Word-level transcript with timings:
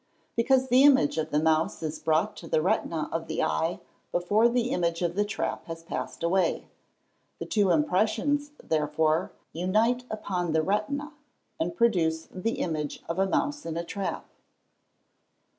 _Because 0.35 0.69
the 0.69 0.81
image 0.81 1.19
of 1.19 1.29
the 1.29 1.37
mouse 1.37 1.83
is 1.83 1.99
brought 1.99 2.35
to 2.37 2.47
the 2.47 2.59
retina 2.59 3.07
of 3.11 3.27
the 3.27 3.43
eye 3.43 3.79
before 4.11 4.49
the 4.49 4.71
image 4.71 5.03
of 5.03 5.13
the 5.13 5.23
trap 5.23 5.65
has 5.67 5.83
passed 5.83 6.23
away. 6.23 6.67
The 7.37 7.45
two 7.45 7.69
impressions, 7.69 8.49
therefore, 8.63 9.31
unite 9.53 10.05
upon 10.09 10.53
the 10.53 10.63
retina, 10.63 11.13
and 11.59 11.77
produce 11.77 12.27
the 12.31 12.53
image 12.53 13.03
of 13.07 13.19
a 13.19 13.29
mouse 13.29 13.63
in 13.63 13.77
a 13.77 13.83
trap. 13.85 14.27